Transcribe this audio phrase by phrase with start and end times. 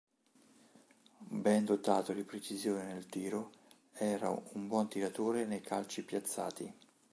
[1.43, 3.51] Ben dotato di precisione nel tiro
[3.93, 6.73] era un buon tiratore nei calci piazzati.